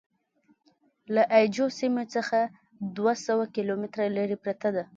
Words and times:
له 1.13 1.23
اي 1.35 1.43
جو 1.55 1.65
سیمې 1.79 2.05
څخه 2.15 2.39
دوه 2.97 3.13
سوه 3.25 3.43
کیلومتره 3.55 4.05
لرې 4.17 4.37
پرته 4.43 4.69
ده. 4.75 4.83